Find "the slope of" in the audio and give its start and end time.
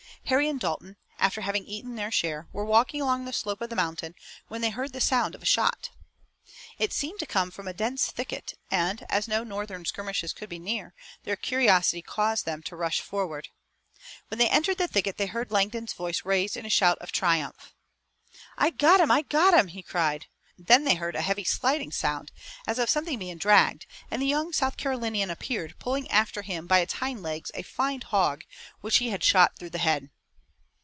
3.25-3.69